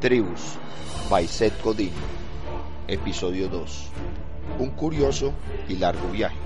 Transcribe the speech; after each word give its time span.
Tribus, 0.00 0.58
episodio 2.86 3.48
2. 3.48 3.90
Un 4.58 4.70
curioso 4.70 5.32
y 5.68 5.76
largo 5.76 6.08
viaje. 6.10 6.36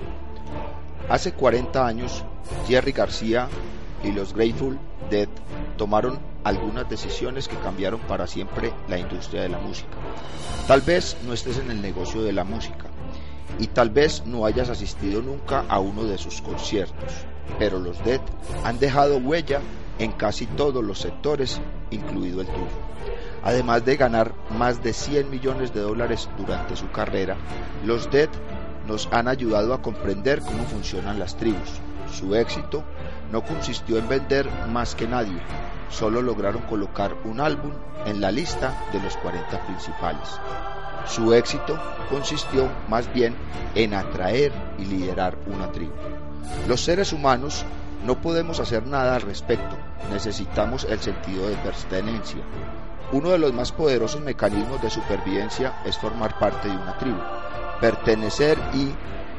Hace 1.09 1.33
40 1.33 1.85
años, 1.85 2.23
Jerry 2.67 2.93
García 2.93 3.49
y 4.03 4.11
los 4.11 4.33
Grateful 4.33 4.79
Dead 5.09 5.27
tomaron 5.77 6.19
algunas 6.43 6.89
decisiones 6.89 7.47
que 7.47 7.57
cambiaron 7.57 7.99
para 8.01 8.27
siempre 8.27 8.71
la 8.87 8.97
industria 8.97 9.41
de 9.41 9.49
la 9.49 9.59
música. 9.59 9.97
Tal 10.67 10.81
vez 10.81 11.17
no 11.25 11.33
estés 11.33 11.57
en 11.57 11.71
el 11.71 11.81
negocio 11.81 12.21
de 12.21 12.31
la 12.31 12.43
música 12.43 12.85
y 13.59 13.67
tal 13.67 13.89
vez 13.89 14.23
no 14.25 14.45
hayas 14.45 14.69
asistido 14.69 15.21
nunca 15.21 15.65
a 15.67 15.79
uno 15.79 16.05
de 16.05 16.17
sus 16.17 16.41
conciertos, 16.41 17.13
pero 17.57 17.79
los 17.79 18.01
Dead 18.05 18.21
han 18.63 18.79
dejado 18.79 19.17
huella 19.17 19.59
en 19.97 20.13
casi 20.13 20.45
todos 20.45 20.83
los 20.83 20.99
sectores, 20.99 21.59
incluido 21.91 22.39
el 22.39 22.47
tuyo. 22.47 22.89
Además 23.43 23.85
de 23.85 23.95
ganar 23.95 24.33
más 24.57 24.83
de 24.83 24.93
100 24.93 25.29
millones 25.29 25.73
de 25.73 25.81
dólares 25.81 26.29
durante 26.37 26.75
su 26.75 26.91
carrera, 26.91 27.37
los 27.85 28.09
Dead 28.11 28.29
nos 28.87 29.07
han 29.11 29.27
ayudado 29.27 29.73
a 29.73 29.81
comprender 29.81 30.41
cómo 30.41 30.63
funcionan 30.65 31.19
las 31.19 31.37
tribus. 31.37 31.79
Su 32.11 32.35
éxito 32.35 32.83
no 33.31 33.43
consistió 33.43 33.97
en 33.97 34.09
vender 34.09 34.49
más 34.71 34.95
que 34.95 35.07
nadie, 35.07 35.39
solo 35.89 36.21
lograron 36.21 36.63
colocar 36.63 37.15
un 37.23 37.39
álbum 37.39 37.71
en 38.05 38.19
la 38.19 38.31
lista 38.31 38.73
de 38.91 38.99
los 38.99 39.15
40 39.17 39.65
principales. 39.65 40.27
Su 41.05 41.33
éxito 41.33 41.79
consistió 42.09 42.67
más 42.87 43.11
bien 43.13 43.35
en 43.75 43.93
atraer 43.93 44.51
y 44.77 44.85
liderar 44.85 45.37
una 45.47 45.71
tribu. 45.71 45.93
Los 46.67 46.81
seres 46.81 47.13
humanos 47.13 47.65
no 48.05 48.21
podemos 48.21 48.59
hacer 48.59 48.85
nada 48.87 49.15
al 49.15 49.21
respecto, 49.21 49.75
necesitamos 50.11 50.85
el 50.85 50.99
sentido 50.99 51.47
de 51.47 51.55
pertenencia. 51.57 52.41
Uno 53.11 53.31
de 53.31 53.39
los 53.39 53.53
más 53.53 53.71
poderosos 53.71 54.21
mecanismos 54.21 54.81
de 54.83 54.89
supervivencia 54.91 55.81
es 55.83 55.97
formar 55.97 56.37
parte 56.37 56.67
de 56.67 56.75
una 56.75 56.95
tribu, 56.99 57.17
pertenecer 57.81 58.55
y 58.75 58.89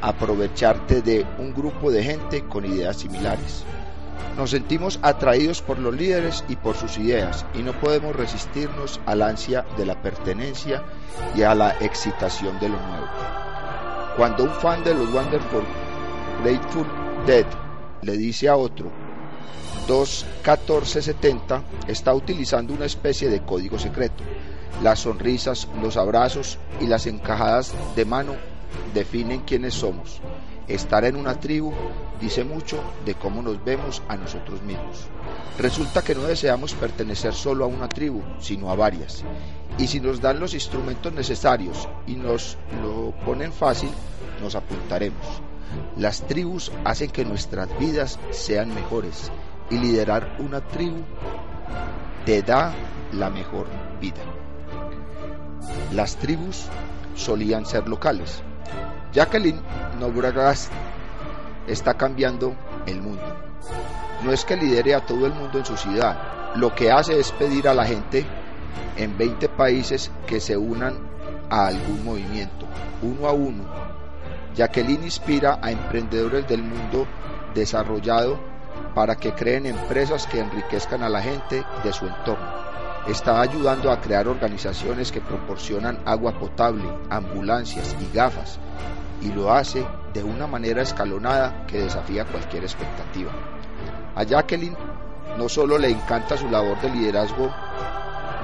aprovecharte 0.01 1.01
de 1.01 1.25
un 1.37 1.53
grupo 1.53 1.89
de 1.89 2.03
gente 2.03 2.43
con 2.43 2.65
ideas 2.65 2.97
similares. 2.97 3.63
Nos 4.35 4.49
sentimos 4.49 4.99
atraídos 5.01 5.61
por 5.61 5.79
los 5.79 5.95
líderes 5.95 6.43
y 6.49 6.57
por 6.57 6.75
sus 6.75 6.97
ideas 6.97 7.45
y 7.53 7.59
no 7.59 7.71
podemos 7.73 8.13
resistirnos 8.13 8.99
al 9.05 9.21
ansia 9.21 9.65
de 9.77 9.85
la 9.85 10.01
pertenencia 10.01 10.83
y 11.33 11.43
a 11.43 11.55
la 11.55 11.71
excitación 11.79 12.59
de 12.59 12.67
lo 12.67 12.75
nuevo. 12.75 13.07
Cuando 14.17 14.43
un 14.43 14.51
fan 14.51 14.83
de 14.83 14.93
los 14.93 15.13
Wonderful 15.13 15.63
Grateful 16.43 16.87
Dead 17.25 17.45
le 18.01 18.17
dice 18.17 18.49
a 18.49 18.57
otro, 18.57 18.91
21470 19.87 21.63
está 21.87 22.13
utilizando 22.13 22.73
una 22.73 22.85
especie 22.85 23.29
de 23.29 23.41
código 23.41 23.79
secreto. 23.79 24.23
Las 24.83 24.99
sonrisas, 24.99 25.67
los 25.81 25.97
abrazos 25.97 26.57
y 26.79 26.87
las 26.87 27.05
encajadas 27.07 27.73
de 27.95 28.05
mano 28.05 28.35
definen 28.93 29.41
quiénes 29.41 29.73
somos. 29.73 30.21
Estar 30.67 31.03
en 31.05 31.15
una 31.15 31.39
tribu 31.39 31.73
dice 32.19 32.43
mucho 32.43 32.79
de 33.05 33.15
cómo 33.15 33.41
nos 33.41 33.63
vemos 33.63 34.01
a 34.07 34.15
nosotros 34.15 34.61
mismos. 34.61 35.07
Resulta 35.57 36.01
que 36.01 36.15
no 36.15 36.23
deseamos 36.23 36.73
pertenecer 36.73 37.33
solo 37.33 37.65
a 37.65 37.67
una 37.67 37.89
tribu, 37.89 38.21
sino 38.39 38.71
a 38.71 38.75
varias. 38.75 39.23
Y 39.77 39.87
si 39.87 39.99
nos 39.99 40.21
dan 40.21 40.39
los 40.39 40.53
instrumentos 40.53 41.13
necesarios 41.13 41.87
y 42.07 42.15
nos 42.15 42.57
lo 42.81 43.13
ponen 43.25 43.51
fácil, 43.51 43.89
nos 44.41 44.55
apuntaremos. 44.55 45.25
Las 45.97 46.21
tribus 46.21 46.71
hacen 46.83 47.11
que 47.11 47.25
nuestras 47.25 47.67
vidas 47.79 48.19
sean 48.31 48.73
mejores 48.73 49.31
y 49.71 49.77
liderar 49.77 50.35
una 50.39 50.61
tribu 50.61 51.01
te 52.25 52.43
da 52.43 52.73
la 53.13 53.29
mejor 53.29 53.67
vida. 53.99 54.21
Las 55.93 56.17
tribus 56.17 56.67
solían 57.15 57.65
ser 57.65 57.87
locales. 57.87 58.43
Jacqueline 59.13 59.61
Nobragast 59.99 60.71
está 61.67 61.95
cambiando 61.95 62.55
el 62.85 63.01
mundo. 63.01 63.23
No 64.23 64.31
es 64.31 64.45
que 64.45 64.55
lidere 64.55 64.93
a 64.93 65.05
todo 65.05 65.25
el 65.25 65.33
mundo 65.33 65.57
en 65.57 65.65
su 65.65 65.75
ciudad, 65.77 66.17
lo 66.55 66.75
que 66.75 66.91
hace 66.91 67.19
es 67.19 67.31
pedir 67.31 67.67
a 67.67 67.73
la 67.73 67.85
gente 67.85 68.25
en 68.97 69.17
20 69.17 69.49
países 69.49 70.11
que 70.27 70.39
se 70.39 70.57
unan 70.57 70.95
a 71.49 71.67
algún 71.67 72.03
movimiento, 72.03 72.65
uno 73.01 73.27
a 73.27 73.31
uno. 73.31 73.63
Jacqueline 74.55 75.05
inspira 75.05 75.59
a 75.61 75.71
emprendedores 75.71 76.47
del 76.47 76.61
mundo 76.61 77.07
desarrollado 77.53 78.50
para 78.93 79.15
que 79.15 79.33
creen 79.33 79.65
empresas 79.65 80.27
que 80.27 80.39
enriquezcan 80.39 81.03
a 81.03 81.09
la 81.09 81.21
gente 81.21 81.63
de 81.83 81.93
su 81.93 82.05
entorno. 82.07 82.47
Está 83.07 83.41
ayudando 83.41 83.91
a 83.91 83.99
crear 83.99 84.27
organizaciones 84.27 85.11
que 85.11 85.21
proporcionan 85.21 85.99
agua 86.05 86.37
potable, 86.37 86.83
ambulancias 87.09 87.95
y 87.99 88.15
gafas, 88.15 88.59
y 89.21 89.31
lo 89.31 89.51
hace 89.51 89.85
de 90.13 90.23
una 90.23 90.47
manera 90.47 90.81
escalonada 90.81 91.65
que 91.65 91.79
desafía 91.79 92.25
cualquier 92.25 92.63
expectativa. 92.63 93.31
A 94.15 94.23
Jacqueline 94.23 94.77
no 95.37 95.49
solo 95.49 95.77
le 95.77 95.89
encanta 95.89 96.37
su 96.37 96.49
labor 96.49 96.79
de 96.81 96.89
liderazgo 96.89 97.51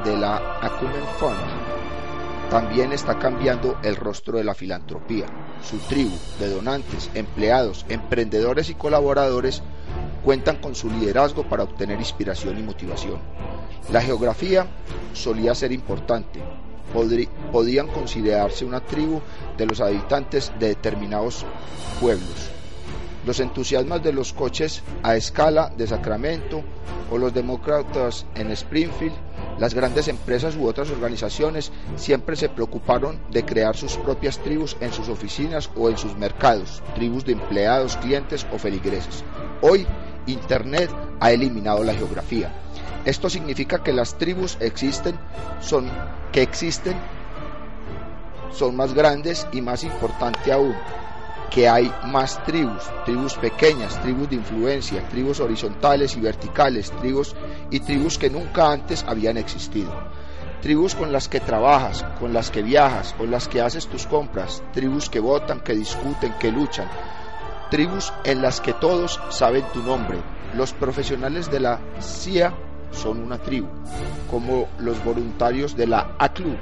de 0.03 0.17
la 0.17 0.37
Acumen 0.61 1.05
Fund, 1.19 1.77
también 2.49 2.93
está 2.93 3.19
cambiando 3.19 3.77
el 3.83 3.97
rostro 3.97 4.37
de 4.37 4.45
la 4.45 4.53
filantropía. 4.53 5.25
Su 5.61 5.79
tribu 5.79 6.15
de 6.39 6.49
donantes, 6.49 7.09
empleados, 7.13 7.85
emprendedores 7.89 8.69
y 8.69 8.75
colaboradores 8.75 9.61
cuentan 10.27 10.57
con 10.57 10.75
su 10.75 10.89
liderazgo 10.89 11.43
para 11.43 11.63
obtener 11.63 11.99
inspiración 11.99 12.59
y 12.59 12.61
motivación. 12.61 13.17
La 13.93 14.01
geografía 14.01 14.67
solía 15.13 15.55
ser 15.55 15.71
importante. 15.71 16.41
podían 17.53 17.87
considerarse 17.87 18.65
una 18.65 18.81
tribu 18.81 19.21
de 19.57 19.65
los 19.65 19.79
habitantes 19.79 20.51
de 20.59 20.67
determinados 20.67 21.45
pueblos. 22.01 22.49
Los 23.25 23.39
entusiasmas 23.39 24.03
de 24.03 24.11
los 24.11 24.33
coches 24.33 24.83
a 25.01 25.15
escala 25.15 25.71
de 25.77 25.87
Sacramento 25.87 26.61
o 27.09 27.17
los 27.17 27.33
demócratas 27.33 28.25
en 28.35 28.51
Springfield, 28.51 29.15
las 29.59 29.73
grandes 29.73 30.09
empresas 30.09 30.57
u 30.57 30.67
otras 30.67 30.89
organizaciones 30.91 31.71
siempre 31.95 32.35
se 32.35 32.49
preocuparon 32.49 33.17
de 33.31 33.45
crear 33.45 33.77
sus 33.77 33.95
propias 33.95 34.39
tribus 34.39 34.75
en 34.81 34.91
sus 34.91 35.07
oficinas 35.07 35.69
o 35.77 35.89
en 35.89 35.97
sus 35.97 36.17
mercados, 36.17 36.83
tribus 36.95 37.23
de 37.23 37.31
empleados, 37.31 37.95
clientes 37.97 38.45
o 38.53 38.57
feligreses. 38.57 39.23
Hoy 39.61 39.87
Internet 40.27 40.91
ha 41.19 41.31
eliminado 41.31 41.83
la 41.83 41.93
geografía. 41.93 42.51
Esto 43.05 43.29
significa 43.29 43.81
que 43.81 43.93
las 43.93 44.17
tribus 44.17 44.57
existen, 44.59 45.17
son 45.61 45.89
que 46.31 46.41
existen, 46.41 46.95
son 48.51 48.75
más 48.75 48.93
grandes 48.93 49.47
y 49.51 49.61
más 49.61 49.83
importante 49.83 50.51
aún, 50.51 50.75
que 51.49 51.69
hay 51.69 51.91
más 52.05 52.43
tribus, 52.43 52.83
tribus 53.05 53.35
pequeñas, 53.35 54.01
tribus 54.01 54.29
de 54.29 54.35
influencia, 54.35 55.07
tribus 55.09 55.39
horizontales 55.39 56.17
y 56.17 56.21
verticales, 56.21 56.91
tribus 56.91 57.35
y 57.71 57.79
tribus 57.79 58.17
que 58.17 58.29
nunca 58.29 58.71
antes 58.71 59.05
habían 59.07 59.37
existido. 59.37 59.93
Tribus 60.61 60.95
con 60.95 61.13
las 61.13 61.29
que 61.29 61.39
trabajas, 61.39 62.03
con 62.19 62.33
las 62.33 62.51
que 62.51 62.63
viajas, 62.63 63.13
con 63.13 63.31
las 63.31 63.47
que 63.47 63.61
haces 63.61 63.87
tus 63.87 64.05
compras, 64.07 64.63
tribus 64.73 65.09
que 65.09 65.19
votan, 65.19 65.61
que 65.61 65.73
discuten, 65.73 66.33
que 66.39 66.51
luchan, 66.51 66.89
tribus 67.69 68.13
en 68.23 68.41
las 68.41 68.61
que 68.61 68.73
todos 68.73 69.19
saben 69.29 69.65
tu 69.73 69.81
nombre. 69.81 70.19
Los 70.53 70.73
profesionales 70.73 71.51
de 71.51 71.59
la 71.59 71.79
CIA 71.99 72.53
son 72.91 73.19
una 73.19 73.37
tribu, 73.37 73.67
como 74.29 74.67
los 74.79 75.03
voluntarios 75.03 75.75
de 75.75 75.87
la 75.87 76.15
ACLU, 76.17 76.55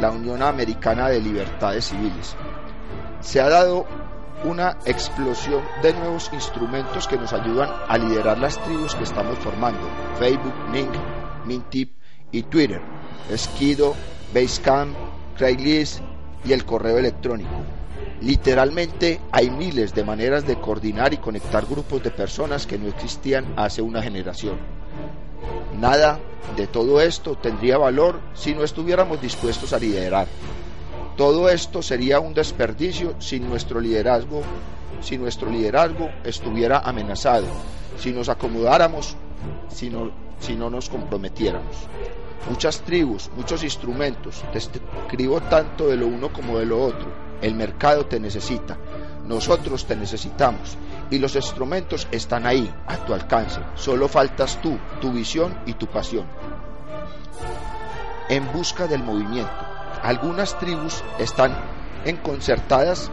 la 0.00 0.10
Unión 0.10 0.42
Americana 0.42 1.08
de 1.08 1.20
Libertades 1.20 1.86
Civiles. 1.86 2.36
Se 3.20 3.40
ha 3.40 3.48
dado 3.48 3.86
una 4.44 4.78
explosión 4.86 5.62
de 5.82 5.92
nuevos 5.92 6.30
instrumentos 6.32 7.06
que 7.06 7.16
nos 7.16 7.32
ayudan 7.32 7.70
a 7.88 7.96
liderar 7.98 8.38
las 8.38 8.58
tribus 8.62 8.94
que 8.94 9.04
estamos 9.04 9.38
formando. 9.38 9.80
Facebook, 10.18 10.54
Ning, 10.72 10.90
Mintip 11.44 11.92
y 12.32 12.42
Twitter, 12.42 12.80
Esquido, 13.30 13.94
Basecamp, 14.34 14.96
Craigslist 15.36 16.00
y 16.44 16.52
el 16.52 16.64
correo 16.64 16.98
electrónico. 16.98 17.61
Literalmente 18.22 19.20
hay 19.32 19.50
miles 19.50 19.94
de 19.94 20.04
maneras 20.04 20.46
de 20.46 20.54
coordinar 20.54 21.12
y 21.12 21.16
conectar 21.16 21.66
grupos 21.66 22.04
de 22.04 22.12
personas 22.12 22.68
que 22.68 22.78
no 22.78 22.86
existían 22.86 23.52
hace 23.56 23.82
una 23.82 24.00
generación. 24.00 24.58
Nada 25.80 26.20
de 26.56 26.68
todo 26.68 27.00
esto 27.00 27.34
tendría 27.34 27.78
valor 27.78 28.20
si 28.34 28.54
no 28.54 28.62
estuviéramos 28.62 29.20
dispuestos 29.20 29.72
a 29.72 29.78
liderar. 29.80 30.28
Todo 31.16 31.48
esto 31.48 31.82
sería 31.82 32.20
un 32.20 32.32
desperdicio 32.32 33.20
si 33.20 33.40
nuestro 33.40 33.80
liderazgo, 33.80 34.42
si 35.00 35.18
nuestro 35.18 35.50
liderazgo 35.50 36.08
estuviera 36.22 36.78
amenazado, 36.78 37.46
si 37.98 38.12
nos 38.12 38.28
acomodáramos, 38.28 39.16
si 39.68 39.90
no, 39.90 40.12
si 40.38 40.54
no 40.54 40.70
nos 40.70 40.88
comprometiéramos. 40.88 41.74
Muchas 42.48 42.82
tribus, 42.82 43.30
muchos 43.36 43.64
instrumentos, 43.64 44.44
te 44.52 44.58
escribo 44.58 45.40
tanto 45.40 45.88
de 45.88 45.96
lo 45.96 46.06
uno 46.06 46.32
como 46.32 46.60
de 46.60 46.66
lo 46.66 46.80
otro. 46.80 47.21
El 47.42 47.54
mercado 47.54 48.06
te 48.06 48.20
necesita, 48.20 48.78
nosotros 49.26 49.84
te 49.84 49.96
necesitamos 49.96 50.78
y 51.10 51.18
los 51.18 51.36
instrumentos 51.36 52.08
están 52.10 52.46
ahí, 52.46 52.72
a 52.86 52.96
tu 52.98 53.12
alcance. 53.12 53.60
Solo 53.74 54.08
faltas 54.08 54.60
tú, 54.62 54.78
tu 55.00 55.12
visión 55.12 55.54
y 55.66 55.74
tu 55.74 55.86
pasión. 55.86 56.26
En 58.28 58.50
busca 58.52 58.86
del 58.86 59.02
movimiento. 59.02 59.50
Algunas 60.02 60.58
tribus 60.58 61.02
están 61.18 61.52
enconcertadas, 62.04 63.10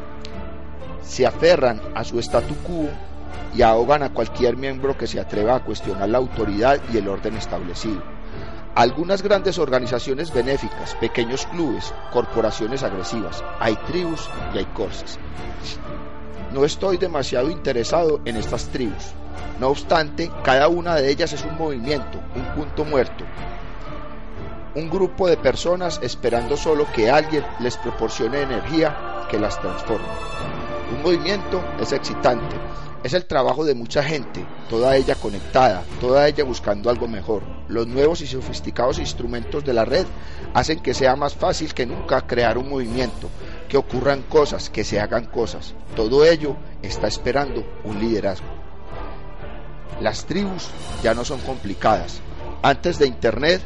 se 1.03 1.27
aferran 1.27 1.81
a 1.95 2.03
su 2.03 2.19
statu 2.19 2.55
quo 2.57 2.89
y 3.53 3.61
ahogan 3.61 4.03
a 4.03 4.13
cualquier 4.13 4.57
miembro 4.57 4.97
que 4.97 5.07
se 5.07 5.19
atreva 5.19 5.55
a 5.55 5.63
cuestionar 5.63 6.09
la 6.09 6.19
autoridad 6.19 6.79
y 6.93 6.97
el 6.97 7.07
orden 7.07 7.35
establecido. 7.35 8.18
Algunas 8.79 9.21
grandes 9.21 9.57
organizaciones 9.57 10.33
benéficas, 10.33 10.95
pequeños 11.01 11.45
clubes, 11.47 11.93
corporaciones 12.13 12.81
agresivas. 12.81 13.43
Hay 13.59 13.75
tribus 13.75 14.29
y 14.55 14.59
hay 14.59 14.65
cosas. 14.67 15.19
No 16.53 16.63
estoy 16.63 16.95
demasiado 16.95 17.49
interesado 17.49 18.21
en 18.23 18.37
estas 18.37 18.69
tribus. 18.69 19.11
No 19.59 19.67
obstante, 19.67 20.31
cada 20.45 20.69
una 20.69 20.95
de 20.95 21.11
ellas 21.11 21.33
es 21.33 21.43
un 21.43 21.57
movimiento, 21.57 22.21
un 22.33 22.45
punto 22.55 22.85
muerto, 22.85 23.25
un 24.75 24.89
grupo 24.89 25.27
de 25.27 25.35
personas 25.35 25.99
esperando 26.01 26.55
solo 26.55 26.87
que 26.93 27.11
alguien 27.11 27.43
les 27.59 27.75
proporcione 27.75 28.43
energía 28.43 29.25
que 29.29 29.39
las 29.39 29.59
transforme. 29.59 30.07
Un 30.95 31.03
movimiento 31.03 31.61
es 31.81 31.91
excitante, 31.91 32.55
es 33.03 33.11
el 33.11 33.25
trabajo 33.25 33.65
de 33.65 33.75
mucha 33.75 34.01
gente, 34.01 34.45
toda 34.69 34.95
ella 34.95 35.15
conectada, 35.15 35.83
toda 35.99 36.25
ella 36.29 36.45
buscando 36.45 36.89
algo 36.89 37.09
mejor. 37.09 37.58
Los 37.69 37.85
nuevos 37.85 38.21
y 38.21 38.27
sofisticados 38.27 38.97
instrumentos 38.97 39.63
de 39.63 39.73
la 39.73 39.85
red 39.85 40.05
hacen 40.55 40.79
que 40.79 40.95
sea 40.95 41.15
más 41.15 41.35
fácil 41.35 41.73
que 41.75 41.85
nunca 41.85 42.25
crear 42.25 42.57
un 42.57 42.67
movimiento, 42.67 43.29
que 43.69 43.77
ocurran 43.77 44.23
cosas, 44.23 44.71
que 44.71 44.83
se 44.83 44.99
hagan 44.99 45.25
cosas. 45.25 45.75
Todo 45.95 46.25
ello 46.25 46.57
está 46.81 47.07
esperando 47.07 47.63
un 47.83 47.99
liderazgo. 47.99 48.47
Las 50.01 50.25
tribus 50.25 50.69
ya 51.03 51.13
no 51.13 51.23
son 51.23 51.39
complicadas. 51.41 52.21
Antes 52.63 52.97
de 52.97 53.05
Internet, 53.05 53.61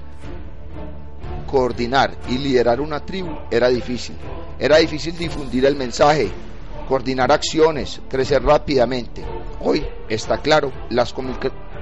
coordinar 1.47 2.13
y 2.27 2.39
liderar 2.39 2.81
una 2.81 3.05
tribu 3.05 3.29
era 3.49 3.69
difícil. 3.69 4.17
Era 4.59 4.77
difícil 4.77 5.17
difundir 5.17 5.65
el 5.65 5.77
mensaje, 5.77 6.29
coordinar 6.89 7.31
acciones, 7.31 8.01
crecer 8.09 8.43
rápidamente. 8.43 9.23
Hoy 9.61 9.85
está 10.09 10.39
claro, 10.39 10.73
las, 10.89 11.13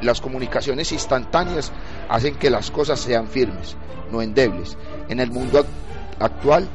las 0.01 0.21
comunicaciones 0.21 0.91
instantáneas 0.91 1.71
hacen 2.09 2.35
que 2.35 2.49
las 2.49 2.71
cosas 2.71 2.99
sean 2.99 3.27
firmes, 3.27 3.75
no 4.11 4.21
endebles. 4.21 4.77
En 5.09 5.19
el 5.19 5.31
mundo 5.31 5.65
actual, 6.19 6.67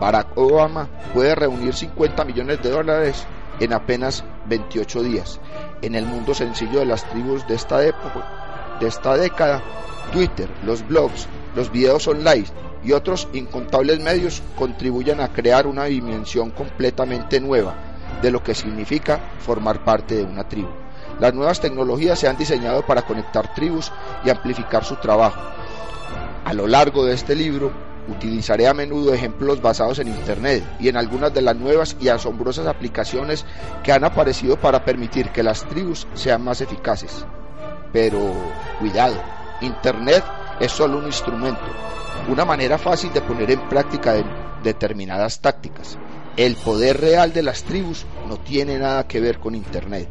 Barack 0.00 0.36
Obama 0.36 0.88
puede 1.12 1.34
reunir 1.34 1.74
50 1.74 2.24
millones 2.24 2.62
de 2.62 2.70
dólares 2.70 3.26
en 3.60 3.72
apenas 3.72 4.24
28 4.46 5.02
días. 5.02 5.40
En 5.82 5.94
el 5.94 6.06
mundo 6.06 6.34
sencillo 6.34 6.80
de 6.80 6.86
las 6.86 7.08
tribus 7.08 7.46
de 7.46 7.54
esta 7.54 7.84
época, 7.84 8.76
de 8.80 8.88
esta 8.88 9.16
década, 9.16 9.62
Twitter, 10.12 10.48
los 10.64 10.86
blogs, 10.86 11.28
los 11.54 11.70
videos 11.70 12.06
online 12.08 12.46
y 12.84 12.92
otros 12.92 13.28
incontables 13.32 14.00
medios 14.00 14.42
contribuyen 14.56 15.20
a 15.20 15.28
crear 15.28 15.66
una 15.66 15.84
dimensión 15.84 16.50
completamente 16.50 17.40
nueva 17.40 17.74
de 18.20 18.30
lo 18.30 18.42
que 18.42 18.54
significa 18.54 19.20
formar 19.40 19.84
parte 19.84 20.16
de 20.16 20.24
una 20.24 20.48
tribu. 20.48 20.83
Las 21.20 21.34
nuevas 21.34 21.60
tecnologías 21.60 22.18
se 22.18 22.28
han 22.28 22.36
diseñado 22.36 22.84
para 22.84 23.02
conectar 23.02 23.54
tribus 23.54 23.92
y 24.24 24.30
amplificar 24.30 24.84
su 24.84 24.96
trabajo. 24.96 25.40
A 26.44 26.52
lo 26.52 26.66
largo 26.66 27.04
de 27.04 27.14
este 27.14 27.34
libro 27.34 27.72
utilizaré 28.08 28.68
a 28.68 28.74
menudo 28.74 29.14
ejemplos 29.14 29.62
basados 29.62 29.98
en 29.98 30.08
Internet 30.08 30.64
y 30.78 30.88
en 30.88 30.96
algunas 30.96 31.32
de 31.32 31.42
las 31.42 31.56
nuevas 31.56 31.96
y 32.00 32.08
asombrosas 32.08 32.66
aplicaciones 32.66 33.44
que 33.82 33.92
han 33.92 34.04
aparecido 34.04 34.56
para 34.56 34.84
permitir 34.84 35.30
que 35.30 35.42
las 35.42 35.64
tribus 35.64 36.06
sean 36.14 36.42
más 36.42 36.60
eficaces. 36.60 37.24
Pero 37.92 38.32
cuidado, 38.78 39.14
Internet 39.60 40.24
es 40.60 40.72
solo 40.72 40.98
un 40.98 41.06
instrumento, 41.06 41.62
una 42.28 42.44
manera 42.44 42.76
fácil 42.76 43.12
de 43.12 43.22
poner 43.22 43.50
en 43.50 43.68
práctica 43.68 44.14
determinadas 44.62 45.40
tácticas. 45.40 45.96
El 46.36 46.56
poder 46.56 47.00
real 47.00 47.32
de 47.32 47.42
las 47.42 47.62
tribus 47.62 48.04
no 48.28 48.38
tiene 48.38 48.78
nada 48.78 49.06
que 49.06 49.20
ver 49.20 49.38
con 49.38 49.54
Internet 49.54 50.08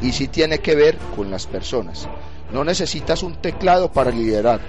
y 0.00 0.12
sí 0.12 0.28
tiene 0.28 0.58
que 0.58 0.74
ver 0.74 0.98
con 1.16 1.30
las 1.30 1.46
personas. 1.46 2.08
No 2.52 2.64
necesitas 2.64 3.22
un 3.22 3.36
teclado 3.36 3.92
para 3.92 4.10
liderar, 4.10 4.60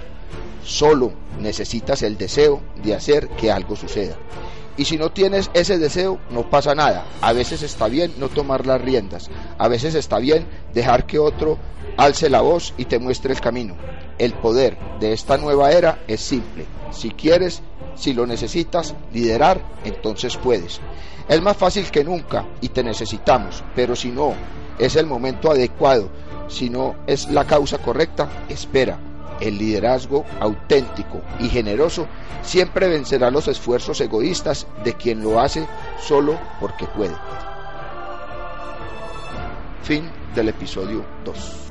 solo 0.64 1.12
necesitas 1.40 2.02
el 2.02 2.18
deseo 2.18 2.60
de 2.82 2.94
hacer 2.94 3.28
que 3.30 3.50
algo 3.50 3.76
suceda. 3.76 4.16
Y 4.76 4.84
si 4.84 4.96
no 4.96 5.10
tienes 5.10 5.50
ese 5.52 5.78
deseo, 5.78 6.18
no 6.30 6.48
pasa 6.48 6.74
nada. 6.74 7.04
A 7.20 7.32
veces 7.32 7.62
está 7.62 7.88
bien 7.88 8.14
no 8.18 8.28
tomar 8.28 8.66
las 8.66 8.80
riendas. 8.80 9.30
A 9.58 9.68
veces 9.68 9.94
está 9.94 10.18
bien 10.18 10.46
dejar 10.72 11.06
que 11.06 11.18
otro 11.18 11.58
alce 11.96 12.30
la 12.30 12.40
voz 12.40 12.72
y 12.78 12.86
te 12.86 12.98
muestre 12.98 13.32
el 13.32 13.40
camino. 13.40 13.76
El 14.18 14.32
poder 14.34 14.78
de 15.00 15.12
esta 15.12 15.36
nueva 15.36 15.72
era 15.72 16.00
es 16.06 16.20
simple. 16.20 16.66
Si 16.92 17.10
quieres, 17.10 17.62
si 17.94 18.14
lo 18.14 18.26
necesitas 18.26 18.94
liderar, 19.12 19.60
entonces 19.84 20.36
puedes. 20.36 20.80
Es 21.28 21.42
más 21.42 21.56
fácil 21.56 21.90
que 21.90 22.04
nunca 22.04 22.44
y 22.60 22.70
te 22.70 22.82
necesitamos, 22.82 23.62
pero 23.74 23.94
si 23.94 24.10
no 24.10 24.34
es 24.78 24.96
el 24.96 25.06
momento 25.06 25.50
adecuado, 25.50 26.08
si 26.48 26.70
no 26.70 26.96
es 27.06 27.30
la 27.30 27.44
causa 27.44 27.78
correcta, 27.78 28.28
espera 28.48 28.98
el 29.40 29.58
liderazgo 29.58 30.24
auténtico 30.40 31.22
y 31.38 31.48
generoso 31.48 32.06
siempre 32.42 32.88
vencerá 32.88 33.30
los 33.30 33.48
esfuerzos 33.48 34.00
egoístas 34.00 34.66
de 34.84 34.94
quien 34.94 35.22
lo 35.22 35.40
hace 35.40 35.66
solo 36.00 36.38
porque 36.60 36.86
puede. 36.86 37.14
Fin 39.82 40.08
del 40.34 40.50
episodio 40.50 41.04
2. 41.24 41.69